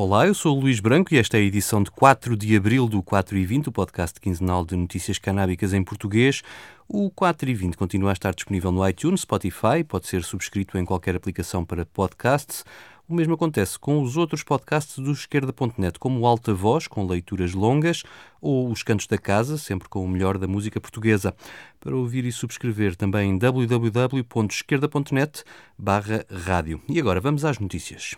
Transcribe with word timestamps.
Olá, 0.00 0.28
eu 0.28 0.32
sou 0.32 0.56
o 0.56 0.60
Luís 0.60 0.78
Branco 0.78 1.12
e 1.12 1.18
esta 1.18 1.38
é 1.38 1.40
a 1.40 1.42
edição 1.42 1.82
de 1.82 1.90
4 1.90 2.36
de 2.36 2.56
abril 2.56 2.86
do 2.86 3.02
4 3.02 3.36
e 3.36 3.44
20, 3.44 3.68
o 3.68 3.72
podcast 3.72 4.20
quinzenal 4.20 4.64
de 4.64 4.76
notícias 4.76 5.18
canábicas 5.18 5.74
em 5.74 5.82
português. 5.82 6.40
O 6.86 7.10
4 7.10 7.50
e 7.50 7.54
20 7.54 7.76
continua 7.76 8.10
a 8.10 8.12
estar 8.12 8.32
disponível 8.32 8.70
no 8.70 8.88
iTunes, 8.88 9.22
Spotify, 9.22 9.82
pode 9.82 10.06
ser 10.06 10.22
subscrito 10.22 10.78
em 10.78 10.84
qualquer 10.84 11.16
aplicação 11.16 11.64
para 11.64 11.84
podcasts. 11.84 12.64
O 13.08 13.14
mesmo 13.14 13.34
acontece 13.34 13.76
com 13.76 14.00
os 14.00 14.16
outros 14.16 14.44
podcasts 14.44 15.00
do 15.00 15.10
esquerda.net, 15.10 15.98
como 15.98 16.20
o 16.20 16.26
Alta 16.28 16.54
Voz, 16.54 16.86
com 16.86 17.04
leituras 17.04 17.52
longas, 17.52 18.04
ou 18.40 18.70
Os 18.70 18.84
Cantos 18.84 19.08
da 19.08 19.18
Casa, 19.18 19.58
sempre 19.58 19.88
com 19.88 20.04
o 20.04 20.08
melhor 20.08 20.38
da 20.38 20.46
música 20.46 20.80
portuguesa. 20.80 21.34
Para 21.80 21.96
ouvir 21.96 22.24
e 22.24 22.30
subscrever 22.30 22.94
também 22.94 23.36
www.esquerda.net 23.36 25.42
barra 25.76 26.24
rádio. 26.30 26.80
E 26.88 27.00
agora 27.00 27.20
vamos 27.20 27.44
às 27.44 27.58
notícias. 27.58 28.14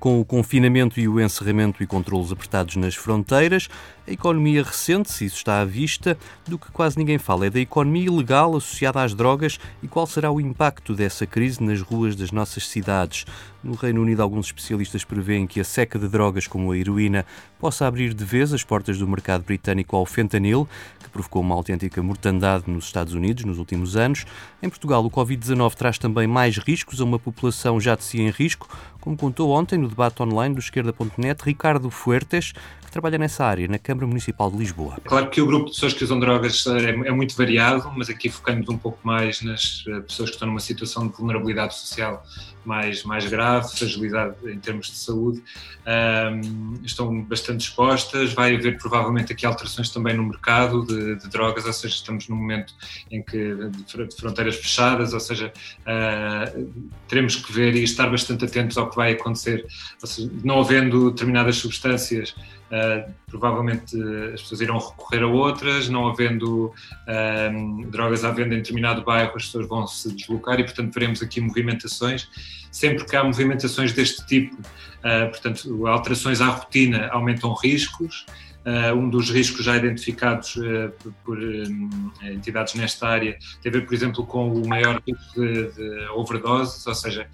Com 0.00 0.18
o 0.18 0.24
confinamento 0.24 0.98
e 0.98 1.06
o 1.06 1.20
encerramento 1.20 1.82
e 1.82 1.86
controlos 1.86 2.32
apertados 2.32 2.74
nas 2.74 2.94
fronteiras, 2.94 3.68
a 4.08 4.12
economia 4.12 4.62
recente, 4.64 5.12
se 5.12 5.26
isso 5.26 5.36
está 5.36 5.60
à 5.60 5.64
vista, 5.64 6.18
do 6.48 6.58
que 6.58 6.70
quase 6.72 6.98
ninguém 6.98 7.18
fala 7.18 7.46
é 7.46 7.50
da 7.50 7.60
economia 7.60 8.06
ilegal 8.06 8.56
associada 8.56 9.02
às 9.02 9.14
drogas 9.14 9.60
e 9.82 9.86
qual 9.86 10.06
será 10.06 10.32
o 10.32 10.40
impacto 10.40 10.94
dessa 10.94 11.26
crise 11.26 11.62
nas 11.62 11.82
ruas 11.82 12.16
das 12.16 12.32
nossas 12.32 12.66
cidades. 12.66 13.26
No 13.62 13.74
Reino 13.74 14.00
Unido, 14.00 14.22
alguns 14.22 14.46
especialistas 14.46 15.04
prevêem 15.04 15.46
que 15.46 15.60
a 15.60 15.64
seca 15.64 15.98
de 15.98 16.08
drogas 16.08 16.46
como 16.46 16.72
a 16.72 16.78
heroína 16.78 17.26
possa 17.58 17.86
abrir 17.86 18.14
de 18.14 18.24
vez 18.24 18.54
as 18.54 18.64
portas 18.64 18.98
do 18.98 19.06
mercado 19.06 19.44
britânico 19.44 19.94
ao 19.94 20.06
fentanil, 20.06 20.66
que 20.98 21.10
provocou 21.10 21.42
uma 21.42 21.54
autêntica 21.54 22.02
mortandade 22.02 22.64
nos 22.66 22.86
Estados 22.86 23.12
Unidos 23.12 23.44
nos 23.44 23.58
últimos 23.58 23.96
anos. 23.96 24.24
Em 24.62 24.68
Portugal, 24.70 25.04
o 25.04 25.10
Covid-19 25.10 25.74
traz 25.74 25.98
também 25.98 26.26
mais 26.26 26.56
riscos 26.56 27.02
a 27.02 27.04
uma 27.04 27.18
população 27.18 27.78
já 27.78 27.94
de 27.94 28.02
si 28.02 28.20
em 28.20 28.30
risco, 28.30 28.66
como 29.00 29.16
contou 29.16 29.50
ontem 29.50 29.78
no 29.78 29.88
debate 29.88 30.22
online 30.22 30.54
do 30.54 30.60
esquerda.net 30.60 31.42
Ricardo 31.42 31.90
Fuertes, 31.90 32.52
que 32.90 32.92
trabalha 32.92 33.16
nessa 33.16 33.44
área 33.44 33.68
na 33.68 33.78
Câmara 33.78 34.04
Municipal 34.04 34.50
de 34.50 34.56
Lisboa. 34.56 34.96
Claro 35.04 35.30
que 35.30 35.40
o 35.40 35.46
grupo 35.46 35.66
de 35.66 35.70
pessoas 35.72 35.94
que 35.94 36.02
usam 36.02 36.18
drogas 36.18 36.66
é, 36.66 36.90
é 36.90 37.12
muito 37.12 37.36
variado, 37.36 37.90
mas 37.96 38.10
aqui 38.10 38.28
focamos 38.28 38.68
um 38.68 38.76
pouco 38.76 38.98
mais 39.04 39.40
nas 39.42 39.84
eh, 39.86 40.00
pessoas 40.00 40.30
que 40.30 40.34
estão 40.34 40.48
numa 40.48 40.58
situação 40.58 41.06
de 41.06 41.16
vulnerabilidade 41.16 41.76
social 41.76 42.24
mais, 42.64 43.04
mais 43.04 43.26
grave, 43.26 43.70
fragilidade 43.76 44.34
em 44.44 44.58
termos 44.58 44.88
de 44.88 44.96
saúde, 44.96 45.42
um, 45.86 46.74
estão 46.84 47.22
bastante 47.22 47.60
expostas. 47.60 48.32
Vai 48.32 48.54
haver 48.54 48.76
provavelmente 48.76 49.32
aqui 49.32 49.46
alterações 49.46 49.88
também 49.90 50.16
no 50.16 50.24
mercado 50.24 50.84
de, 50.84 51.16
de 51.16 51.28
drogas, 51.28 51.64
ou 51.64 51.72
seja, 51.72 51.94
estamos 51.94 52.28
num 52.28 52.36
momento 52.36 52.74
em 53.10 53.22
que 53.22 53.54
de 53.54 54.16
fronteiras 54.16 54.56
fechadas, 54.56 55.14
ou 55.14 55.20
seja, 55.20 55.52
uh, 55.80 56.72
teremos 57.08 57.36
que 57.36 57.52
ver 57.52 57.74
e 57.74 57.82
estar 57.82 58.10
bastante 58.10 58.44
atentos 58.44 58.76
ao 58.76 58.90
que 58.90 58.96
vai 58.96 59.12
acontecer. 59.12 59.64
Seja, 60.04 60.30
não 60.44 60.60
havendo 60.60 61.10
determinadas 61.10 61.56
substâncias, 61.56 62.34
uh, 62.70 63.10
provavelmente 63.26 63.96
as 64.32 64.42
pessoas 64.42 64.60
irão 64.60 64.78
recorrer 64.78 65.22
a 65.22 65.26
outras, 65.26 65.88
não 65.88 66.08
havendo 66.08 66.72
drogas 67.88 68.24
à 68.24 68.30
venda 68.30 68.54
em 68.54 68.58
determinado 68.58 69.02
bairro, 69.02 69.32
as 69.36 69.46
pessoas 69.46 69.68
vão 69.68 69.86
se 69.86 70.12
deslocar 70.12 70.58
e, 70.60 70.64
portanto, 70.64 70.92
veremos 70.92 71.22
aqui 71.22 71.40
movimentações. 71.40 72.28
Sempre 72.70 73.04
que 73.04 73.16
há 73.16 73.24
movimentações 73.24 73.92
deste 73.92 74.24
tipo, 74.26 74.54
uh, 74.54 75.28
portanto, 75.30 75.86
alterações 75.86 76.40
à 76.40 76.46
rotina 76.46 77.08
aumentam 77.08 77.52
riscos, 77.54 78.24
Uh, 78.60 78.94
um 78.94 79.08
dos 79.08 79.30
riscos 79.30 79.64
já 79.64 79.74
identificados 79.74 80.54
uh, 80.56 80.92
por, 81.24 81.38
um, 81.38 82.10
entidades 82.22 82.74
nesta 82.74 83.08
área 83.08 83.38
tem 83.62 83.70
a 83.70 83.72
ver, 83.72 83.86
por 83.86 83.94
exemplo, 83.94 84.26
com 84.26 84.52
o 84.52 84.68
maior 84.68 85.00
risco 85.06 85.40
de, 85.40 86.06
overdoses, 86.14 86.86
ou 86.86 86.94
seja, 86.94 87.26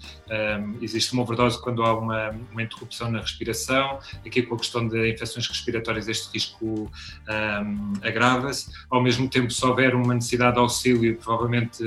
existe 0.81 1.11
uma 1.11 1.23
overdose 1.23 1.61
quando 1.61 1.83
há 1.83 1.97
uma, 1.97 2.29
uma, 2.51 2.63
interrupção 2.63 3.11
na 3.11 3.19
respiração, 3.19 3.99
aqui 4.25 4.41
com 4.41 4.55
a 4.55 4.57
questão 4.57 4.87
de 4.87 5.11
infecções 5.11 5.47
respiratórias 5.47 6.07
este 6.07 6.31
risco 6.33 6.65
um, 6.65 7.93
agrava-se, 8.01 8.71
ao 8.89 9.01
mesmo 9.01 9.29
tempo 9.29 9.51
se 9.51 9.65
houver 9.65 9.95
uma 9.95 10.13
necessidade 10.13 10.53
de 10.53 10.59
auxílio, 10.59 11.17
provavelmente 11.17 11.83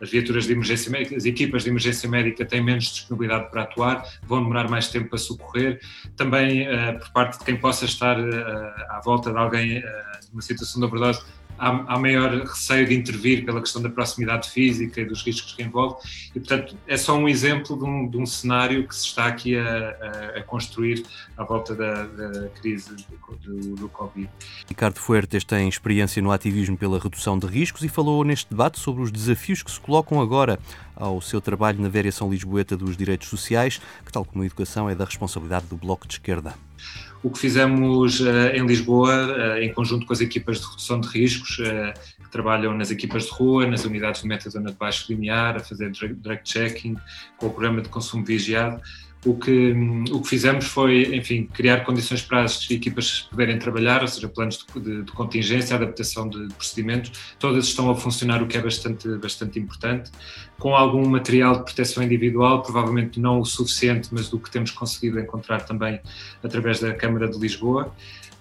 as 0.00 0.10
viaturas 0.10 0.46
de 0.46 0.52
emergência 0.52 0.90
médica, 0.90 1.16
as 1.16 1.24
equipas 1.24 1.64
de 1.64 1.70
emergência 1.70 2.08
médica 2.08 2.44
têm 2.44 2.62
menos 2.62 2.84
disponibilidade 2.84 3.50
para 3.50 3.62
atuar, 3.62 4.08
vão 4.22 4.42
demorar 4.42 4.68
mais 4.68 4.88
tempo 4.88 5.10
para 5.10 5.18
socorrer, 5.18 5.80
também 6.16 6.66
por 6.98 7.10
parte 7.12 7.38
de 7.38 7.44
quem 7.44 7.56
possa 7.56 7.84
estar 7.84 8.16
à 8.88 9.00
volta 9.04 9.30
de 9.30 9.38
alguém 9.38 9.82
numa 10.32 10.42
situação 10.42 10.80
de 10.80 10.86
overdose, 10.86 11.22
há, 11.58 11.94
há, 11.94 11.98
maior 11.98 12.30
receio 12.40 12.86
de 12.86 12.94
intervir 12.94 13.44
pela 13.44 13.60
questão 13.60 13.80
da 13.80 13.88
proximidade 13.88 14.50
física 14.50 15.00
e 15.00 15.04
dos 15.04 15.24
riscos 15.24 15.52
que 15.52 15.62
envolve. 15.62 15.96
E, 16.34 16.40
portanto, 16.40 16.76
é 16.86 16.96
só 16.96 17.16
um 17.16 17.28
exemplo 17.28 17.76
de 17.76 17.84
um, 17.84 18.08
de 18.08 18.16
um 18.16 18.26
cenário 18.26 18.86
que 18.86 18.94
se 18.94 19.06
está 19.06 19.26
aqui 19.26 19.56
a, 19.56 19.62
a, 19.64 20.38
a 20.38 20.42
construir 20.42 21.04
à 21.36 21.44
volta 21.44 21.74
da, 21.74 22.04
da 22.04 22.48
crise 22.60 22.94
do, 23.42 23.74
do, 23.76 23.88
Covid. 23.88 24.28
Ricardo 24.68 24.98
Fuertes 24.98 25.44
tem 25.44 25.68
experiência 25.68 26.20
no 26.20 26.32
ativismo 26.32 26.76
pela 26.76 26.98
redução 26.98 27.38
de 27.38 27.46
riscos 27.46 27.82
e 27.82 27.88
falou 27.88 28.24
neste 28.24 28.50
debate 28.50 28.78
sobre 28.78 29.02
os 29.02 29.12
desafios 29.12 29.62
que 29.62 29.70
se 29.70 29.80
colocam 29.80 30.20
agora 30.20 30.58
ao 30.96 31.20
seu 31.20 31.40
trabalho 31.40 31.80
na 31.80 31.88
variação 31.88 32.30
lisboeta 32.30 32.76
dos 32.76 32.96
direitos 32.96 33.28
sociais, 33.28 33.80
que, 34.04 34.12
tal 34.12 34.24
como 34.24 34.42
a 34.42 34.46
educação, 34.46 34.88
é 34.88 34.94
da 34.94 35.04
responsabilidade 35.04 35.66
do 35.66 35.76
Bloco 35.76 36.06
de 36.06 36.14
Esquerda. 36.14 36.54
O 37.22 37.30
que 37.30 37.38
fizemos 37.38 38.20
uh, 38.20 38.48
em 38.54 38.66
Lisboa, 38.66 39.56
uh, 39.56 39.62
em 39.62 39.72
conjunto 39.72 40.04
com 40.04 40.12
as 40.12 40.20
equipas 40.20 40.60
de 40.60 40.66
redução 40.66 41.00
de 41.00 41.08
riscos, 41.08 41.58
uh, 41.58 42.22
que 42.22 42.30
trabalham 42.30 42.76
nas 42.76 42.90
equipas 42.90 43.24
de 43.24 43.30
rua, 43.30 43.66
nas 43.66 43.84
unidades 43.84 44.20
de 44.20 44.28
metadona 44.28 44.70
de 44.70 44.76
baixo 44.76 45.06
limiar, 45.10 45.56
a 45.56 45.60
fazer 45.60 45.90
drug 45.90 46.40
checking, 46.44 46.96
com 47.38 47.46
o 47.46 47.50
programa 47.50 47.80
de 47.80 47.88
consumo 47.88 48.22
vigiado, 48.24 48.78
o 49.24 49.34
que, 49.34 49.72
o 50.12 50.20
que 50.20 50.28
fizemos 50.28 50.66
foi, 50.66 51.16
enfim, 51.16 51.48
criar 51.52 51.84
condições 51.84 52.20
para 52.22 52.42
as 52.42 52.70
equipas 52.70 53.22
poderem 53.30 53.58
trabalhar, 53.58 54.02
ou 54.02 54.08
seja, 54.08 54.28
planos 54.28 54.64
de, 54.74 54.80
de, 54.80 55.02
de 55.02 55.12
contingência, 55.12 55.74
adaptação 55.76 56.28
de, 56.28 56.48
procedimentos, 56.54 57.10
todas 57.38 57.66
estão 57.66 57.90
a 57.90 57.94
funcionar, 57.94 58.42
o 58.42 58.46
que 58.46 58.58
é 58.58 58.60
bastante, 58.60 59.08
bastante 59.16 59.58
importante, 59.58 60.10
com 60.58 60.74
algum 60.74 61.08
material 61.08 61.56
de 61.56 61.64
proteção 61.64 62.02
individual, 62.02 62.62
provavelmente 62.62 63.18
não 63.18 63.40
o 63.40 63.44
suficiente, 63.44 64.08
mas 64.12 64.28
do 64.28 64.38
que 64.38 64.50
temos 64.50 64.70
conseguido 64.70 65.18
encontrar 65.18 65.62
também 65.62 66.00
através 66.42 66.80
da 66.80 66.92
Câmara 66.92 67.28
de 67.28 67.38
Lisboa. 67.38 67.92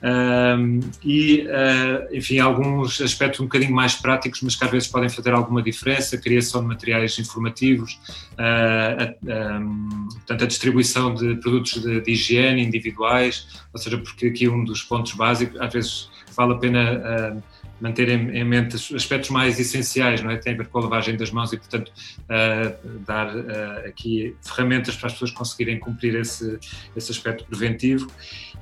Um, 0.03 0.81
e, 1.01 1.47
uh, 1.47 2.13
enfim, 2.13 2.37
alguns 2.39 2.99
aspectos 2.99 3.39
um 3.39 3.45
bocadinho 3.45 3.73
mais 3.73 3.95
práticos, 3.95 4.41
mas 4.41 4.53
que 4.53 4.65
às 4.65 4.69
vezes 4.69 4.87
podem 4.89 5.07
fazer 5.07 5.31
alguma 5.31 5.61
diferença, 5.61 6.17
a 6.17 6.19
criação 6.19 6.61
de 6.61 6.67
materiais 6.67 7.17
informativos, 7.17 7.97
uh, 8.33 9.15
a, 9.31 9.59
um, 9.59 10.09
portanto, 10.11 10.43
a 10.43 10.47
distribuição 10.47 11.13
de 11.13 11.35
produtos 11.35 11.81
de, 11.81 12.01
de, 12.01 12.11
higiene 12.11 12.61
individuais, 12.61 13.47
ou 13.71 13.79
seja, 13.79 13.97
porque 13.97 14.27
aqui 14.27 14.49
um 14.49 14.65
dos 14.65 14.83
pontos 14.83 15.13
básicos, 15.13 15.59
às 15.61 15.71
vezes 15.71 16.09
vale 16.35 16.53
a 16.53 16.57
pena 16.57 16.93
uh, 17.37 17.43
manter 17.83 18.07
em, 18.07 18.29
em, 18.29 18.45
mente 18.45 18.77
aspectos 18.95 19.29
mais 19.29 19.59
essenciais, 19.59 20.23
não 20.23 20.31
é? 20.31 20.37
Tem 20.37 20.53
a 20.53 20.57
ver 20.57 20.67
com 20.67 20.79
a 20.79 20.83
lavagem 20.83 21.17
das 21.17 21.31
mãos 21.31 21.51
e, 21.51 21.57
portanto, 21.57 21.91
uh, 21.91 22.99
dar 23.05 23.35
uh, 23.35 23.85
aqui 23.85 24.33
ferramentas 24.41 24.95
para 24.95 25.07
as 25.07 25.13
pessoas 25.13 25.31
conseguirem 25.31 25.77
cumprir 25.77 26.15
esse, 26.15 26.57
esse 26.95 27.11
aspecto 27.11 27.43
preventivo. 27.43 28.09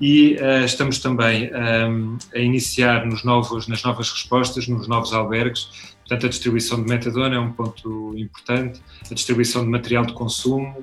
E 0.02 0.38
uh, 0.42 0.66
estamos 0.66 0.98
também 0.98 1.52
um, 1.54 2.18
a 2.34 2.40
iniciar 2.40 3.06
nos 3.06 3.24
novos, 3.24 3.68
nas 3.68 3.84
novas 3.84 4.10
respostas, 4.10 4.68
nos 4.68 4.88
novos 4.88 5.14
albergues, 5.14 5.92
Portanto, 6.02 6.26
a 6.26 6.30
distribuição 6.30 6.84
de 6.84 6.90
metadona 6.90 7.36
é 7.38 7.40
um 7.40 7.54
ponto 7.54 8.14
importante, 8.18 8.82
a 9.10 9.14
distribuição 9.14 9.64
de 9.64 9.70
material 9.70 10.06
de 10.06 10.12
consumo, 10.12 10.76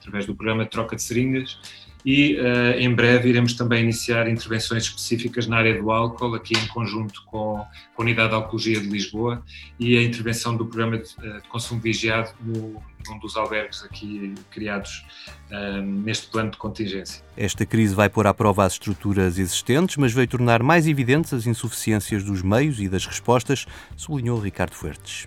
através 0.00 0.24
do 0.24 0.34
programa 0.34 0.64
de 0.64 0.70
troca 0.70 0.96
de 0.96 1.02
seringas, 1.02 1.58
e 2.04 2.36
uh, 2.38 2.78
em 2.78 2.94
breve 2.94 3.30
iremos 3.30 3.54
também 3.54 3.82
iniciar 3.82 4.28
intervenções 4.28 4.84
específicas 4.84 5.46
na 5.46 5.56
área 5.56 5.80
do 5.80 5.90
álcool, 5.90 6.34
aqui 6.34 6.54
em 6.54 6.66
conjunto 6.68 7.22
com, 7.24 7.64
com 7.94 8.02
a 8.02 8.04
Unidade 8.04 8.28
de 8.28 8.34
Alcologia 8.34 8.78
de 8.78 8.86
Lisboa 8.86 9.42
e 9.80 9.96
a 9.96 10.02
intervenção 10.02 10.54
do 10.54 10.66
programa 10.66 10.98
de, 10.98 11.08
uh, 11.18 11.40
de 11.40 11.48
consumo 11.48 11.80
vigiado 11.80 12.30
no, 12.40 12.82
num 13.08 13.18
dos 13.18 13.36
albergues 13.36 13.82
aqui 13.82 14.34
criados 14.50 15.04
uh, 15.50 15.80
neste 15.80 16.26
plano 16.26 16.50
de 16.50 16.58
contingência. 16.58 17.24
Esta 17.36 17.64
crise 17.64 17.94
vai 17.94 18.10
pôr 18.10 18.26
à 18.26 18.34
prova 18.34 18.64
as 18.64 18.74
estruturas 18.74 19.38
existentes, 19.38 19.96
mas 19.96 20.12
vai 20.12 20.26
tornar 20.26 20.62
mais 20.62 20.86
evidentes 20.86 21.32
as 21.32 21.46
insuficiências 21.46 22.22
dos 22.22 22.42
meios 22.42 22.80
e 22.80 22.88
das 22.88 23.06
respostas, 23.06 23.66
sublinhou 23.96 24.38
Ricardo 24.38 24.74
Fuertes. 24.74 25.24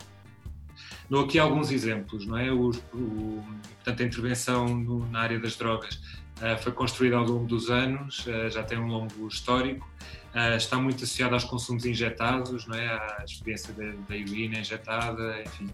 Dou 1.10 1.24
aqui 1.24 1.40
alguns 1.40 1.72
exemplos, 1.72 2.28
não 2.28 2.38
é? 2.38 2.52
O, 2.52 2.70
o, 2.94 3.44
portanto, 3.76 4.04
a 4.04 4.06
intervenção 4.06 4.68
no, 4.68 5.10
na 5.10 5.22
área 5.22 5.40
das 5.40 5.56
drogas 5.56 6.00
foi 6.60 6.72
construída 6.72 7.18
ao 7.18 7.24
longo 7.24 7.46
dos 7.46 7.70
anos, 7.70 8.26
uh, 8.28 8.50
já 8.50 8.64
tem 8.64 8.78
um 8.78 8.88
longo 8.88 9.28
histórico 9.28 9.88
uh, 10.38 10.56
está 10.56 10.78
muito 10.78 11.04
associado 11.04 11.34
aos 11.34 11.44
consumos 11.44 11.86
injetados, 11.86 12.68
não 12.68 12.76
é? 12.76 12.88
à 12.88 13.24
experiência 13.26 13.74
da, 13.74 13.86
da 13.86 14.16
urina 14.16 14.60
injetada, 14.60 15.42
enfim. 15.42 15.70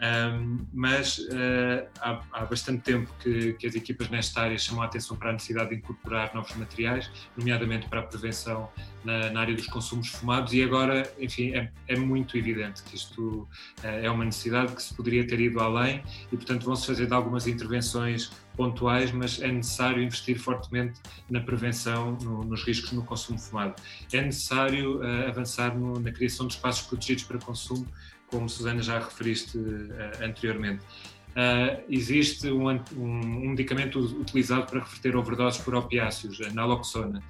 Um, 0.00 0.66
mas 0.72 1.18
uh, 1.18 1.86
há, 2.00 2.20
há, 2.32 2.44
bastante 2.44 2.82
tempo 2.82 3.10
que, 3.20 3.54
que, 3.54 3.66
as 3.66 3.74
equipas 3.74 4.10
nesta 4.10 4.42
área 4.42 4.58
chamam 4.58 4.82
a 4.82 4.86
atenção 4.86 5.16
para 5.16 5.30
a 5.30 5.32
necessidade 5.32 5.70
de 5.70 5.76
incorporar 5.76 6.34
novos 6.34 6.54
materiais, 6.56 7.10
nomeadamente 7.36 7.88
para 7.88 8.00
a 8.00 8.02
prevenção 8.02 8.68
na, 9.04 9.30
na 9.30 9.40
área 9.40 9.54
dos 9.54 9.66
consumos 9.66 10.08
fumados, 10.08 10.52
e 10.52 10.62
agora, 10.62 11.10
enfim, 11.18 11.54
é, 11.54 11.70
é 11.86 11.96
muito 11.96 12.36
evidente 12.36 12.82
que 12.82 12.96
isto 12.96 13.22
uh, 13.22 13.48
é 13.82 14.10
uma 14.10 14.24
necessidade 14.24 14.74
que 14.74 14.82
se 14.82 14.92
poderia 14.94 15.26
ter 15.26 15.40
ido 15.40 15.60
além 15.60 16.02
e, 16.30 16.36
portanto, 16.36 16.64
vão-se 16.64 16.86
fazer 16.86 17.12
algumas 17.12 17.46
intervenções 17.46 18.32
pontuais, 18.56 19.10
mas 19.12 19.40
é 19.40 19.50
necessário 19.50 20.02
investir 20.02 20.38
fortemente 20.38 21.00
na 21.30 21.40
prevenção 21.40 22.18
no, 22.20 22.44
nos 22.44 22.62
riscos 22.64 22.92
no 22.92 23.04
consumo 23.04 23.38
fumado. 23.38 23.74
É 24.12 24.20
necessário 24.20 24.98
uh, 24.98 25.28
avançar 25.28 25.76
no, 25.76 25.98
na 26.00 26.12
criação 26.12 26.46
de 26.46 26.54
espaços 26.54 26.86
protegidos 26.86 27.24
para 27.24 27.38
consumo, 27.38 27.86
como 28.28 28.48
Susana 28.48 28.82
já 28.82 28.98
referiste 28.98 29.58
uh, 29.58 30.24
anteriormente. 30.24 30.84
Uh, 31.30 31.82
existe 31.88 32.48
um, 32.48 32.70
um, 32.70 32.80
um, 32.96 33.48
medicamento 33.50 33.98
utilizado 33.98 34.66
para 34.66 34.80
reverter 34.80 35.16
overdoses 35.16 35.60
por 35.60 35.74
opiáceos, 35.74 36.40
a 36.40 36.50
naloxona, 36.50 37.22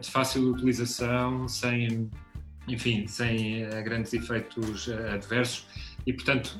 de 0.00 0.08
fácil 0.08 0.52
utilização, 0.52 1.48
sem, 1.48 2.08
enfim, 2.68 3.08
sem 3.08 3.68
grandes 3.82 4.14
efeitos 4.14 4.88
adversos 4.88 5.66
e, 6.06 6.12
portanto, 6.12 6.56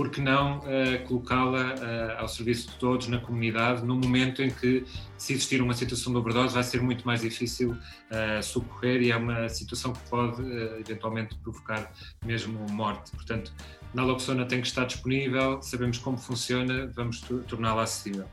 por 0.00 0.08
que 0.08 0.18
não 0.18 0.60
uh, 0.60 1.06
colocá-la 1.06 1.74
uh, 1.74 2.20
ao 2.20 2.26
serviço 2.26 2.70
de 2.70 2.76
todos 2.76 3.06
na 3.06 3.18
comunidade, 3.18 3.84
no 3.84 3.94
momento 3.94 4.42
em 4.42 4.48
que, 4.48 4.82
se 5.18 5.34
existir 5.34 5.60
uma 5.60 5.74
situação 5.74 6.10
de 6.10 6.18
overdose, 6.18 6.54
vai 6.54 6.62
ser 6.62 6.80
muito 6.80 7.06
mais 7.06 7.20
difícil 7.20 7.72
uh, 7.72 8.42
socorrer 8.42 9.02
e 9.02 9.10
é 9.10 9.16
uma 9.18 9.46
situação 9.50 9.92
que 9.92 10.00
pode 10.08 10.40
eventualmente 10.80 11.36
provocar 11.42 11.92
mesmo 12.24 12.66
morte. 12.70 13.10
Portanto, 13.10 13.52
naloxona 13.92 14.46
tem 14.46 14.62
que 14.62 14.68
estar 14.68 14.86
disponível, 14.86 15.60
sabemos 15.60 15.98
como 15.98 16.16
funciona, 16.16 16.90
vamos 16.96 17.20
torná-la 17.46 17.82
acessível. 17.82 18.24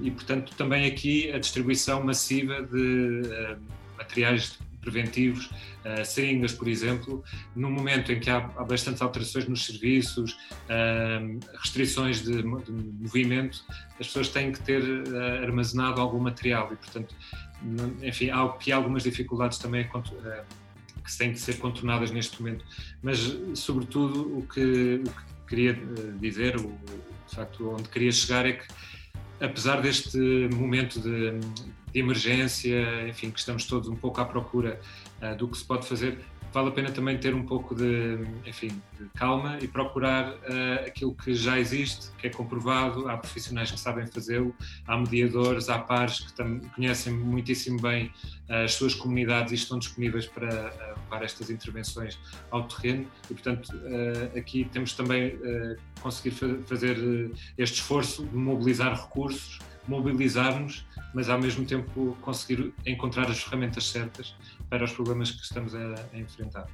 e, 0.00 0.10
portanto, 0.10 0.54
também 0.56 0.86
aqui 0.86 1.30
a 1.32 1.38
distribuição 1.38 2.02
massiva 2.02 2.62
de 2.62 3.58
materiais 3.98 4.58
preventivos, 4.86 5.46
uh, 5.46 6.04
seringas, 6.04 6.52
por 6.52 6.68
exemplo, 6.68 7.24
no 7.56 7.68
momento 7.68 8.12
em 8.12 8.20
que 8.20 8.30
há, 8.30 8.36
há 8.56 8.64
bastantes 8.64 9.02
alterações 9.02 9.48
nos 9.48 9.66
serviços, 9.66 10.32
uh, 10.32 11.40
restrições 11.60 12.22
de, 12.22 12.36
de, 12.36 12.44
movimento, 12.44 13.64
as 13.98 14.06
pessoas 14.06 14.28
têm 14.28 14.52
que 14.52 14.62
ter 14.62 14.80
uh, 14.82 15.42
armazenado 15.42 16.00
algum 16.00 16.20
material 16.20 16.72
e, 16.72 16.76
portanto, 16.76 17.14
enfim, 18.02 18.30
há 18.30 18.44
aqui 18.44 18.70
algumas 18.70 19.02
dificuldades 19.02 19.58
também 19.58 19.88
que 19.88 21.18
têm 21.18 21.32
que 21.32 21.40
ser 21.40 21.58
contornadas 21.58 22.12
neste 22.12 22.40
momento, 22.40 22.64
mas, 23.02 23.36
sobretudo, 23.54 24.38
o 24.38 24.46
que, 24.46 25.02
o 25.04 25.10
que 25.10 25.48
queria 25.48 25.74
dizer, 26.20 26.56
o, 26.56 26.78
de 27.28 27.34
facto, 27.34 27.70
onde 27.70 27.88
queria 27.88 28.12
chegar 28.12 28.46
é 28.46 28.52
que 28.52 28.66
apesar 29.40 29.80
deste 29.80 30.18
momento 30.54 31.00
de, 31.00 31.38
de, 31.96 32.00
emergência, 32.00 33.08
enfim, 33.08 33.30
que 33.30 33.38
estamos 33.38 33.64
todos 33.64 33.88
um 33.88 33.96
pouco 33.96 34.20
à 34.20 34.24
procura 34.24 34.80
uh, 35.22 35.36
do 35.36 35.48
que 35.48 35.56
se 35.56 35.64
pode 35.64 35.86
fazer, 35.86 36.18
vale 36.56 36.68
a 36.68 36.72
pena 36.72 36.90
também 36.90 37.18
ter 37.18 37.34
um 37.34 37.44
pouco 37.44 37.74
de, 37.74 38.18
enfim, 38.46 38.68
de 38.98 39.06
calma 39.14 39.58
e 39.60 39.68
procurar 39.68 40.32
uh, 40.32 40.86
aquilo 40.86 41.14
que 41.14 41.34
já 41.34 41.58
existe, 41.58 42.10
que 42.18 42.28
é 42.28 42.30
comprovado, 42.30 43.08
há 43.10 43.16
profissionais 43.18 43.70
que 43.70 43.78
sabem 43.78 44.06
fazê-lo, 44.06 44.54
há 44.86 44.96
mediadores, 44.96 45.68
há 45.68 45.78
pares 45.78 46.20
que 46.20 46.32
conhecem 46.74 47.12
muitíssimo 47.12 47.78
bem 47.80 48.06
uh, 48.48 48.64
as 48.64 48.72
suas 48.72 48.94
comunidades 48.94 49.52
e 49.52 49.56
estão 49.56 49.78
disponíveis 49.78 50.26
para, 50.26 50.48
uh, 50.48 51.00
para 51.10 51.26
estas 51.26 51.50
intervenções 51.50 52.18
ao 52.50 52.66
terreno. 52.66 53.06
E, 53.30 53.34
portanto, 53.34 53.70
aqui 54.36 54.66
temos 54.72 54.94
também 54.94 55.38
conseguir 56.00 56.30
fa 56.30 56.46
fazer 56.66 56.96
este 57.58 57.80
esforço 57.80 58.24
de 58.24 58.36
mobilizar 58.36 58.94
recursos, 58.94 59.58
mobilizar-nos, 59.88 60.84
mas 61.14 61.28
ao 61.28 61.40
mesmo 61.40 61.64
tempo 61.64 62.16
conseguir 62.20 62.72
encontrar 62.84 63.30
as 63.30 63.42
ferramentas 63.42 63.88
certas 63.88 64.34
para 64.68 64.84
os 64.84 64.92
problemas 64.92 65.30
que 65.30 65.42
estamos 65.42 65.74
a, 65.74 65.94
a 66.12 66.18
enfrentar. 66.18 66.66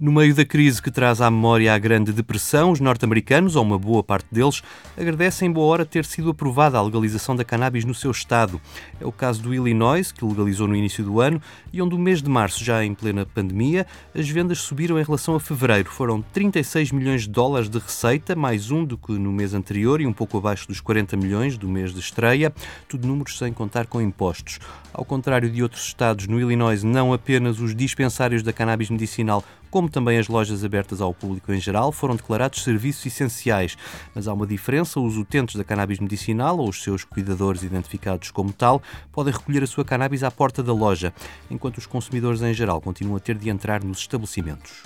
No 0.00 0.10
meio 0.10 0.34
da 0.34 0.46
crise 0.46 0.80
que 0.80 0.90
traz 0.90 1.20
à 1.20 1.30
memória 1.30 1.74
a 1.74 1.78
Grande 1.78 2.10
Depressão, 2.10 2.70
os 2.70 2.80
norte-americanos, 2.80 3.54
ou 3.54 3.62
uma 3.62 3.78
boa 3.78 4.02
parte 4.02 4.28
deles, 4.32 4.62
agradecem 4.96 5.50
em 5.50 5.52
boa 5.52 5.66
hora 5.66 5.84
ter 5.84 6.06
sido 6.06 6.30
aprovada 6.30 6.78
a 6.78 6.82
legalização 6.82 7.36
da 7.36 7.44
cannabis 7.44 7.84
no 7.84 7.94
seu 7.94 8.10
estado. 8.10 8.58
É 8.98 9.04
o 9.04 9.12
caso 9.12 9.42
do 9.42 9.52
Illinois, 9.52 10.10
que 10.10 10.24
legalizou 10.24 10.66
no 10.66 10.74
início 10.74 11.04
do 11.04 11.20
ano, 11.20 11.38
e 11.70 11.82
onde 11.82 11.94
o 11.94 11.98
mês 11.98 12.22
de 12.22 12.30
março, 12.30 12.64
já 12.64 12.82
em 12.82 12.94
plena 12.94 13.26
pandemia, 13.26 13.86
as 14.14 14.26
vendas 14.26 14.60
subiram 14.60 14.98
em 14.98 15.02
relação 15.02 15.34
a 15.34 15.40
fevereiro. 15.40 15.90
Foram 15.90 16.22
36 16.22 16.92
milhões 16.92 17.24
de 17.24 17.28
dólares 17.28 17.68
de 17.68 17.78
receita, 17.78 18.34
mais 18.34 18.70
um 18.70 18.86
do 18.86 18.96
que 18.96 19.12
no 19.12 19.30
mês 19.30 19.52
anterior 19.52 20.00
e 20.00 20.06
um 20.06 20.14
pouco 20.14 20.38
abaixo 20.38 20.66
dos 20.66 20.80
40 20.80 21.14
milhões 21.18 21.58
do 21.58 21.68
mês 21.68 21.92
de 21.92 22.00
estreia, 22.00 22.54
tudo 22.88 23.06
números 23.06 23.36
sem 23.36 23.52
contar 23.52 23.86
com 23.86 24.00
impostos. 24.00 24.60
Ao 24.94 25.04
contrário 25.04 25.50
de 25.50 25.62
outros 25.62 25.84
estados, 25.84 26.26
no 26.26 26.40
Illinois 26.40 26.82
não 26.82 27.12
apenas 27.12 27.60
os 27.60 27.74
dispensários 27.74 28.42
da 28.42 28.50
cannabis 28.50 28.88
medicinal 28.88 29.44
como 29.70 29.88
também 29.88 30.18
as 30.18 30.28
lojas 30.28 30.64
abertas 30.64 31.00
ao 31.00 31.14
público 31.14 31.52
em 31.52 31.60
geral, 31.60 31.92
foram 31.92 32.16
declarados 32.16 32.62
serviços 32.62 33.06
essenciais. 33.06 33.76
Mas 34.14 34.26
há 34.26 34.32
uma 34.32 34.46
diferença: 34.46 35.00
os 35.00 35.16
utentes 35.16 35.56
da 35.56 35.64
cannabis 35.64 35.98
medicinal 35.98 36.58
ou 36.58 36.68
os 36.68 36.82
seus 36.82 37.04
cuidadores 37.04 37.62
identificados 37.62 38.30
como 38.30 38.52
tal 38.52 38.82
podem 39.12 39.32
recolher 39.32 39.62
a 39.62 39.66
sua 39.66 39.84
cannabis 39.84 40.22
à 40.22 40.30
porta 40.30 40.62
da 40.62 40.72
loja, 40.72 41.12
enquanto 41.50 41.78
os 41.78 41.86
consumidores 41.86 42.42
em 42.42 42.52
geral 42.54 42.80
continuam 42.80 43.16
a 43.16 43.20
ter 43.20 43.36
de 43.36 43.48
entrar 43.48 43.82
nos 43.82 43.98
estabelecimentos. 43.98 44.82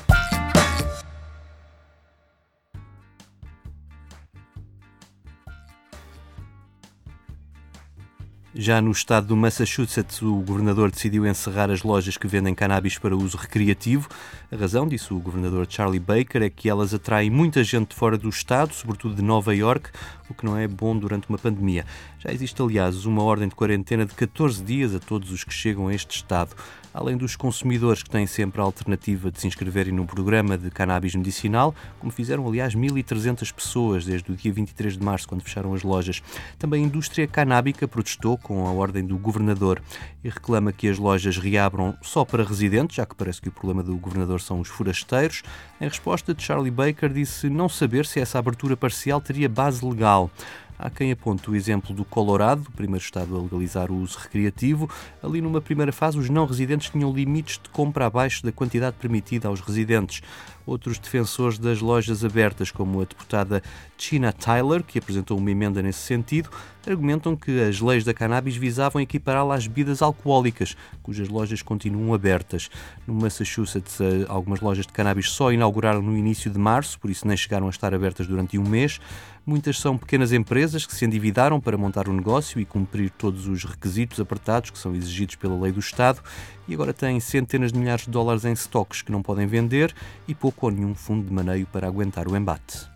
Já 8.57 8.81
no 8.81 8.93
estado 8.93 9.27
do 9.27 9.37
Massachusetts, 9.37 10.23
o 10.23 10.37
governador 10.37 10.89
decidiu 10.89 11.27
encerrar 11.27 11.73
as 11.73 11.83
lojas 11.83 12.17
que 12.17 12.29
vendem 12.29 12.55
cannabis 12.55 12.97
para 12.97 13.17
uso 13.17 13.37
recreativo. 13.37 14.09
A 14.49 14.55
razão, 14.55 14.87
disse 14.87 15.13
o 15.13 15.19
governador 15.19 15.67
Charlie 15.69 15.99
Baker, 15.99 16.41
é 16.41 16.49
que 16.49 16.69
elas 16.69 16.95
atraem 16.95 17.31
muita 17.31 17.65
gente 17.65 17.89
de 17.89 17.97
fora 17.97 18.17
do 18.17 18.29
estado, 18.29 18.73
sobretudo 18.73 19.17
de 19.17 19.23
Nova 19.23 19.53
York, 19.53 19.91
o 20.31 20.35
que 20.35 20.45
não 20.45 20.57
é 20.57 20.69
bom 20.69 20.97
durante 20.97 21.29
uma 21.29 21.37
pandemia. 21.37 21.85
Já 22.21 22.33
existe, 22.33 22.63
aliás, 22.63 23.05
uma 23.05 23.25
ordem 23.25 23.49
de 23.49 23.57
quarentena 23.57 24.07
de 24.07 24.15
14 24.15 24.63
dias 24.63 24.95
a 24.95 25.01
todos 25.01 25.33
os 25.33 25.43
que 25.43 25.53
chegam 25.53 25.89
a 25.89 25.95
este 25.95 26.15
estado 26.15 26.55
além 26.95 27.17
dos 27.17 27.35
consumidores 27.35 28.05
que 28.05 28.09
têm 28.09 28.25
sempre 28.25 28.61
a 28.61 28.65
alternativa 28.65 29.29
de 29.29 29.41
se 29.41 29.49
inscreverem 29.49 29.93
no 29.93 30.07
programa 30.07 30.57
de 30.57 30.71
cannabis 30.71 31.17
medicinal, 31.17 31.75
como 31.99 32.13
fizeram, 32.13 32.47
aliás, 32.47 32.77
1.300 32.77 33.53
pessoas 33.53 34.05
desde 34.05 34.31
o 34.31 34.37
dia 34.37 34.53
23 34.53 34.97
de 34.97 35.05
março, 35.05 35.27
quando 35.27 35.43
fecharam 35.43 35.75
as 35.75 35.83
lojas. 35.83 36.23
Também 36.57 36.85
a 36.85 36.87
indústria 36.87 37.27
canábica 37.27 37.89
protestou 37.89 38.39
com 38.45 38.67
a 38.67 38.71
ordem 38.71 39.05
do 39.05 39.17
governador 39.17 39.83
e 40.23 40.29
reclama 40.29 40.71
que 40.71 40.87
as 40.87 40.99
lojas 40.99 41.39
reabram 41.39 41.97
só 42.03 42.25
para 42.25 42.45
residentes, 42.45 42.97
já 42.97 43.07
que 43.07 43.17
parece 43.17 43.41
que 43.41 43.49
o 43.49 43.53
problema 43.53 43.83
do 43.83 43.97
governador 43.97 44.41
são 44.41 44.61
os 44.61 44.69
forasteiros. 44.69 45.43
Em 45.81 45.89
resposta, 45.89 46.35
Charlie 46.39 46.71
Baker 46.71 47.11
disse 47.11 47.49
não 47.49 47.69
saber 47.69 48.05
se 48.05 48.21
essa 48.21 48.39
abertura 48.39 48.77
parcial 48.77 49.21
teria 49.21 49.49
base 49.49 49.85
legal. 49.85 50.31
Há 50.79 50.91
quem 50.91 51.13
aponte 51.13 51.49
o 51.49 51.55
exemplo 51.55 51.95
do 51.95 52.05
Colorado, 52.05 52.67
o 52.69 52.73
primeiro 52.73 53.03
estado 53.03 53.37
a 53.37 53.41
legalizar 53.41 53.93
o 53.93 53.97
uso 53.97 54.19
recreativo. 54.19 54.91
Ali, 55.23 55.41
numa 55.41 55.61
primeira 55.61 55.93
fase, 55.93 56.19
os 56.19 56.29
não 56.29 56.47
residentes 56.47 56.91
tinham 56.91 57.13
limites 57.13 57.61
de 57.63 57.69
compra 57.71 58.07
abaixo 58.07 58.45
da 58.45 58.51
quantidade 58.51 58.97
permitida 58.99 59.49
aos 59.49 59.61
residentes. 59.61 60.21
Outros 60.67 60.99
defensores 60.99 61.59
das 61.59 61.81
lojas 61.81 62.25
abertas, 62.25 62.71
como 62.71 63.01
a 63.01 63.05
deputada 63.05 63.63
China 63.99 64.33
Tyler, 64.33 64.83
que 64.83 64.99
apresentou 64.99 65.37
uma 65.37 65.51
emenda 65.51 65.83
nesse 65.83 66.01
sentido, 66.01 66.49
argumentam 66.87 67.37
que 67.37 67.61
as 67.61 67.81
leis 67.81 68.03
da 68.03 68.15
cannabis 68.15 68.57
visavam 68.57 69.01
equipará-la 69.01 69.55
às 69.55 69.67
bebidas 69.67 70.01
alcoólicas, 70.01 70.77
cujas 71.03 71.29
lojas 71.29 71.61
continuam 71.61 72.15
abertas. 72.15 72.71
No 73.07 73.15
Massachusetts, 73.15 74.01
eh, 74.01 74.25
algumas 74.29 74.61
lojas 74.61 74.87
de 74.87 74.93
cannabis 74.93 75.31
só 75.31 75.53
inauguraram 75.53 76.01
no 76.01 76.17
início 76.17 76.51
de 76.51 76.59
março, 76.59 76.99
por 76.99 77.11
isso 77.11 77.27
nem 77.27 77.37
chegaram 77.37 77.67
a 77.67 77.71
estar 77.71 77.95
abertas 77.95 78.27
durante 78.27 78.59
um 78.59 78.67
mês. 78.67 79.01
Muitas 79.47 79.79
são 79.79 79.99
pequenas 79.99 80.33
empresas 80.33 80.87
que 80.87 80.95
se 80.95 81.05
endividaram 81.05 81.61
para 81.61 81.77
montar 81.77 82.09
o 82.09 82.11
um 82.11 82.17
negócio 82.17 82.59
e 82.59 82.65
cumprir 82.65 83.11
todos 83.11 83.47
os 83.47 83.65
requisitos 83.65 84.19
apertados 84.19 84.71
que 84.71 84.79
são 84.79 84.95
exigidos 84.95 85.37
pela 85.37 85.61
lei 85.61 85.71
do 85.71 85.81
Estado 85.81 86.23
e 86.69 86.75
agora 86.75 86.93
têm 86.93 87.21
centenas 87.21 87.73
de 87.73 87.79
milhares 87.79 88.05
de 88.05 88.11
dólares 88.11 88.45
em 88.45 88.53
estoques 88.53 89.03
que 89.03 89.13
não 89.13 89.23
podem 89.23 89.47
vender 89.47 89.95
e 90.27 90.35
pouco 90.35 90.67
ou 90.67 90.73
nenhum 90.73 90.95
fundo 90.95 91.27
de 91.27 91.33
maneio 91.33 91.67
para 91.67 91.87
aguentar 91.87 92.29
o 92.29 92.37
embate. 92.37 92.94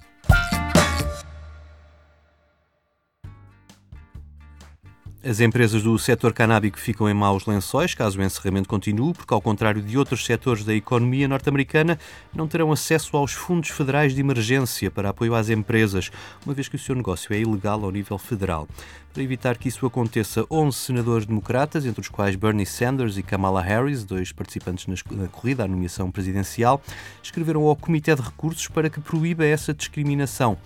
As 5.25 5.41
empresas 5.41 5.83
do 5.83 5.99
setor 5.99 6.33
canábico 6.33 6.79
ficam 6.79 7.11
em 7.11 7.13
maus 7.13 7.45
lençóis 7.45 7.93
caso 7.93 8.21
o 8.21 8.23
encerramento 8.23 8.69
continue, 8.69 9.13
porque, 9.13 9.35
ao 9.35 9.43
contrário 9.43 9.83
de 9.83 9.99
outros 9.99 10.25
setores 10.25 10.65
da 10.65 10.73
economia 10.73 11.27
norte-americana, 11.27 11.99
não 12.33 12.47
terão 12.47 12.71
acesso 12.71 13.17
aos 13.17 13.33
fundos 13.33 13.71
federais 13.71 14.15
de 14.15 14.21
emergência 14.21 14.93
para 14.93 15.09
apoio 15.09 15.35
às 15.35 15.49
empresas, 15.49 16.13
uma 16.47 16.55
vez 16.55 16.69
que 16.69 16.77
o 16.77 16.79
seu 16.79 16.95
negócio 16.95 17.35
é 17.35 17.41
ilegal 17.41 17.85
ao 17.85 17.91
nível 17.91 18.17
federal. 18.17 18.69
Para 19.13 19.25
evitar 19.25 19.59
que 19.59 19.69
isso 19.69 19.85
aconteça, 19.85 20.47
11 20.49 20.77
senadores 20.77 21.27
democratas, 21.27 21.85
entre 21.85 22.01
os 22.01 22.09
quais 22.09 22.37
Bernie 22.37 22.65
Sanders 22.65 23.19
e 23.19 23.23
Kamala 23.25 23.61
Harris, 23.61 24.05
dois 24.05 24.31
participantes 24.31 24.87
na 25.11 25.27
corrida 25.27 25.65
à 25.65 25.69
nomeação 25.69 26.13
presidencial, 26.13 26.81
escreveram 27.21 27.65
ao 27.65 27.75
Comitê 27.75 28.15
de 28.15 28.23
Recursos 28.23 28.69
para 28.69 28.89
que 28.89 29.01
proíba 29.01 29.45
essa 29.45 29.75
discriminação. 29.75 30.57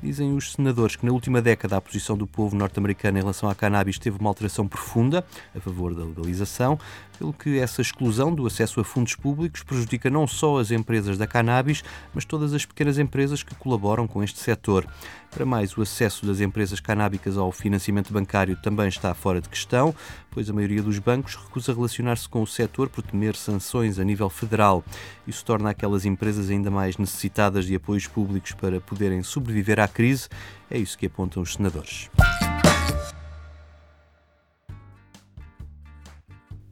Dizem 0.00 0.36
os 0.36 0.52
senadores 0.52 0.94
que 0.94 1.04
na 1.04 1.10
última 1.10 1.42
década 1.42 1.76
a 1.76 1.80
posição 1.80 2.16
do 2.16 2.24
povo 2.24 2.54
norte-americano 2.54 3.18
em 3.18 3.20
relação 3.20 3.50
à 3.50 3.54
cannabis 3.54 3.98
teve 3.98 4.16
uma 4.18 4.30
alteração 4.30 4.68
profunda 4.68 5.24
a 5.54 5.60
favor 5.60 5.92
da 5.92 6.04
legalização, 6.04 6.78
pelo 7.18 7.32
que 7.32 7.58
essa 7.58 7.82
exclusão 7.82 8.32
do 8.32 8.46
acesso 8.46 8.80
a 8.80 8.84
fundos 8.84 9.16
públicos 9.16 9.62
prejudica 9.64 10.08
não 10.08 10.26
só 10.26 10.58
as 10.58 10.70
empresas 10.70 11.18
da 11.18 11.26
cannabis, 11.26 11.82
mas 12.14 12.24
todas 12.24 12.54
as 12.54 12.64
pequenas 12.64 12.98
empresas 12.98 13.42
que 13.42 13.54
colaboram 13.56 14.06
com 14.06 14.22
este 14.22 14.38
setor. 14.38 14.86
Para 15.30 15.44
mais, 15.44 15.76
o 15.76 15.82
acesso 15.82 16.24
das 16.24 16.40
empresas 16.40 16.80
canábicas 16.80 17.36
ao 17.36 17.50
financiamento 17.50 18.12
bancário 18.12 18.56
também 18.62 18.88
está 18.88 19.12
fora 19.14 19.40
de 19.40 19.48
questão, 19.48 19.94
pois 20.30 20.48
a 20.48 20.52
maioria 20.52 20.82
dos 20.82 20.98
bancos 20.98 21.34
recusa 21.34 21.74
relacionar-se 21.74 22.28
com 22.28 22.40
o 22.40 22.46
setor 22.46 22.88
por 22.88 23.02
temer 23.02 23.34
sanções 23.34 23.98
a 23.98 24.04
nível 24.04 24.30
federal. 24.30 24.84
Isso 25.26 25.44
torna 25.44 25.70
aquelas 25.70 26.04
empresas 26.04 26.48
ainda 26.48 26.70
mais 26.70 26.96
necessitadas 26.96 27.66
de 27.66 27.74
apoios 27.74 28.06
públicos 28.06 28.52
para 28.52 28.80
poderem 28.80 29.22
sobreviver 29.22 29.80
à 29.80 29.88
crise. 29.88 30.28
É 30.70 30.78
isso 30.78 30.96
que 30.96 31.06
apontam 31.06 31.42
os 31.42 31.54
senadores. 31.54 32.08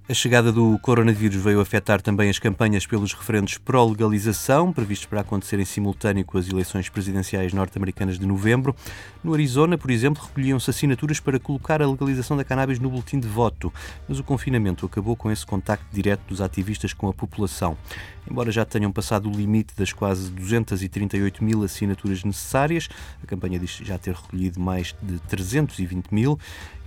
A 0.08 0.14
chegada 0.14 0.52
do 0.52 0.78
coronavírus 0.78 1.42
veio 1.42 1.60
afetar 1.60 2.00
também 2.00 2.30
as 2.30 2.38
campanhas 2.38 2.86
pelos 2.86 3.12
referendos 3.12 3.58
pró-legalização, 3.58 4.72
previstos 4.72 5.06
para 5.06 5.22
acontecer 5.22 5.58
em 5.58 5.64
simultâneo 5.64 6.24
com 6.24 6.38
as 6.38 6.48
eleições 6.48 6.88
presidenciais 6.88 7.52
norte-americanas 7.52 8.16
de 8.16 8.24
novembro. 8.24 8.72
No 9.24 9.34
Arizona, 9.34 9.76
por 9.76 9.90
exemplo, 9.90 10.22
recolhiam-se 10.22 10.70
assinaturas 10.70 11.18
para 11.18 11.40
colocar 11.40 11.82
a 11.82 11.90
legalização 11.90 12.36
da 12.36 12.44
cannabis 12.44 12.78
no 12.78 12.88
boletim 12.88 13.18
de 13.18 13.26
voto, 13.26 13.74
mas 14.08 14.20
o 14.20 14.22
confinamento 14.22 14.86
acabou 14.86 15.16
com 15.16 15.28
esse 15.28 15.44
contacto 15.44 15.86
direto 15.92 16.22
dos 16.28 16.40
ativistas 16.40 16.92
com 16.92 17.08
a 17.08 17.12
população. 17.12 17.76
Embora 18.30 18.52
já 18.52 18.64
tenham 18.64 18.92
passado 18.92 19.28
o 19.28 19.32
limite 19.32 19.74
das 19.76 19.92
quase 19.92 20.30
238 20.30 21.42
mil 21.42 21.64
assinaturas 21.64 22.22
necessárias, 22.22 22.88
a 23.20 23.26
campanha 23.26 23.58
diz 23.58 23.80
já 23.82 23.98
ter 23.98 24.14
recolhido 24.14 24.60
mais 24.60 24.94
de 25.02 25.18
320 25.20 26.12
mil, 26.12 26.38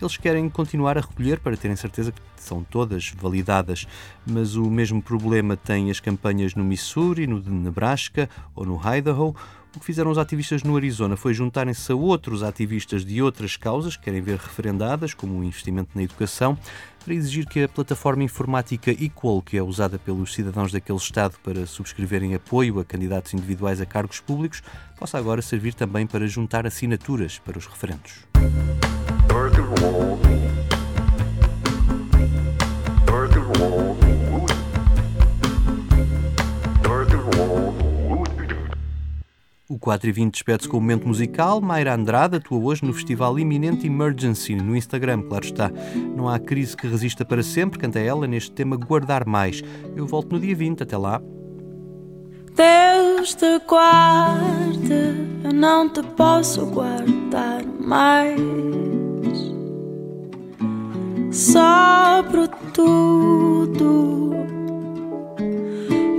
eles 0.01 0.17
querem 0.17 0.49
continuar 0.49 0.97
a 0.97 1.01
recolher 1.01 1.39
para 1.39 1.57
terem 1.57 1.75
certeza 1.75 2.11
que 2.11 2.21
são 2.37 2.63
todas 2.63 3.11
validadas. 3.17 3.87
Mas 4.25 4.55
o 4.55 4.69
mesmo 4.69 5.01
problema 5.01 5.57
têm 5.57 5.91
as 5.91 5.99
campanhas 5.99 6.55
no 6.55 6.63
Missouri, 6.63 7.27
no 7.27 7.39
Nebraska 7.39 8.29
ou 8.55 8.65
no 8.65 8.79
Idaho. 8.83 9.35
O 9.75 9.79
que 9.79 9.85
fizeram 9.85 10.09
os 10.09 10.17
ativistas 10.17 10.63
no 10.63 10.75
Arizona 10.75 11.15
foi 11.15 11.31
juntarem-se 11.31 11.91
a 11.91 11.95
outros 11.95 12.41
ativistas 12.41 13.05
de 13.05 13.21
outras 13.21 13.55
causas 13.55 13.95
que 13.95 14.05
querem 14.05 14.19
ver 14.19 14.37
referendadas, 14.37 15.13
como 15.13 15.37
o 15.37 15.43
investimento 15.43 15.91
na 15.93 16.01
educação, 16.01 16.57
para 17.05 17.13
exigir 17.13 17.45
que 17.45 17.63
a 17.63 17.69
plataforma 17.69 18.23
informática 18.23 18.89
Equal, 18.91 19.43
que 19.43 19.57
é 19.57 19.61
usada 19.61 19.99
pelos 19.99 20.33
cidadãos 20.33 20.71
daquele 20.71 20.97
Estado 20.97 21.35
para 21.43 21.67
subscreverem 21.67 22.33
apoio 22.33 22.79
a 22.79 22.85
candidatos 22.85 23.33
individuais 23.35 23.79
a 23.79 23.85
cargos 23.85 24.19
públicos, 24.19 24.63
possa 24.97 25.19
agora 25.19 25.41
servir 25.41 25.75
também 25.75 26.07
para 26.07 26.27
juntar 26.27 26.65
assinaturas 26.65 27.37
para 27.37 27.57
os 27.57 27.67
referendos. 27.67 28.25
O 39.67 39.77
4 39.77 40.09
e 40.09 40.11
20 40.11 40.33
despede-se 40.33 40.67
com 40.67 40.77
o 40.77 40.81
momento 40.81 41.07
musical. 41.07 41.61
Mayra 41.61 41.93
Andrade 41.93 42.37
atua 42.37 42.59
hoje 42.59 42.83
no 42.83 42.91
festival 42.91 43.37
Iminente 43.37 43.85
Emergency, 43.85 44.55
no 44.55 44.75
Instagram, 44.75 45.21
claro 45.21 45.45
está. 45.45 45.71
Não 46.15 46.27
há 46.27 46.39
crise 46.39 46.75
que 46.75 46.87
resista 46.87 47.23
para 47.23 47.43
sempre, 47.43 47.77
canta 47.77 47.99
ela 47.99 48.25
neste 48.25 48.51
tema 48.51 48.75
Guardar 48.75 49.27
Mais. 49.27 49.61
Eu 49.95 50.07
volto 50.07 50.33
no 50.33 50.39
dia 50.39 50.55
20, 50.55 50.81
até 50.81 50.97
lá. 50.97 51.21
Deus 52.55 53.35
te 53.35 53.59
guarde, 53.67 54.91
eu 55.43 55.53
não 55.53 55.87
te 55.87 56.01
posso 56.01 56.65
guardar 56.65 57.63
mais. 57.79 58.88
Sobre 61.31 62.47
tudo, 62.73 64.33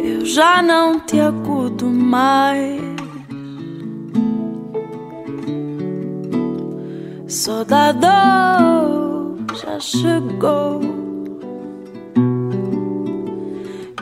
eu 0.04 0.24
já 0.24 0.62
não 0.62 1.00
te 1.00 1.18
acudo 1.18 1.86
mais. 1.86 2.80
Soldado 7.26 8.06
já 9.54 9.80
chegou 9.80 10.80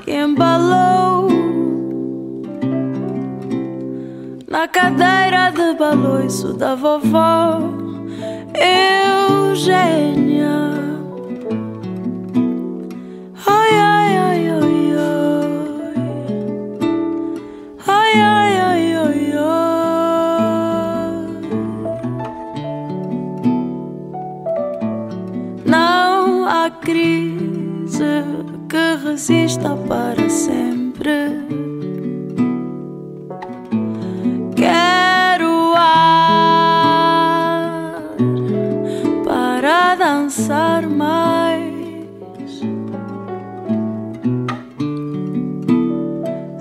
e 0.07 0.13
embalou 0.15 1.29
na 4.47 4.69
cadeira 4.69 5.51
de 5.51 5.75
balanço 5.79 6.53
da 6.53 6.75
vovó 6.75 7.61
Eugênia. 9.49 10.59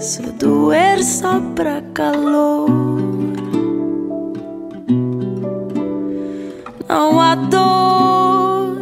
Se 0.08 0.22
doer 0.22 1.04
só 1.04 1.42
para 1.54 1.82
calor, 1.94 2.70
não 6.88 7.20
há 7.20 7.36
dor. 7.36 8.78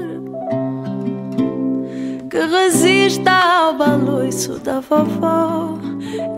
resista 2.32 3.32
ao 3.32 3.74
balanço 3.74 4.60
da 4.60 4.80
vovó 4.82 5.80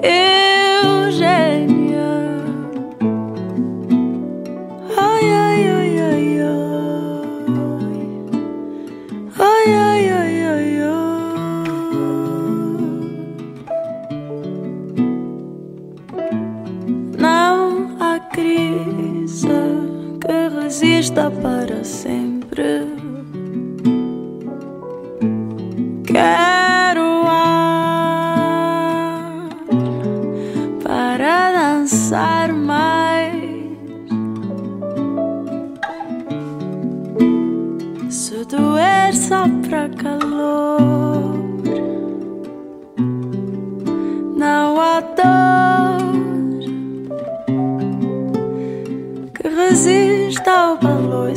Eugênia. 0.01 1.67
Ai, 1.67 1.76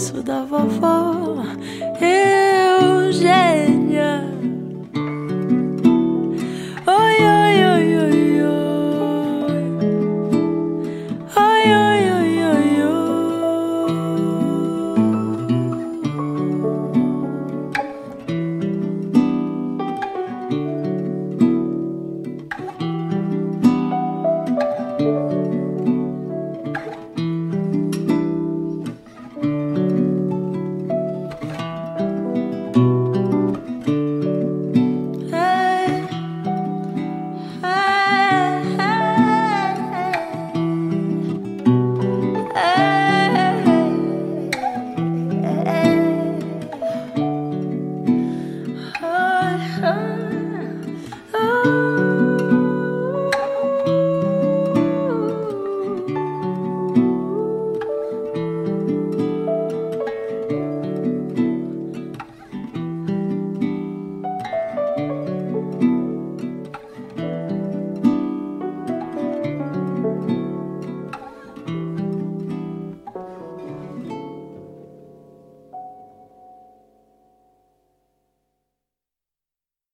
abraço 0.00 0.23
da 0.23 0.45
vovó. 0.45 1.45
Eu 2.00 3.12
já 3.12 3.70